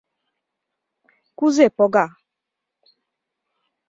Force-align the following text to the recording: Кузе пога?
Кузе 1.37 1.67
пога? 1.77 2.05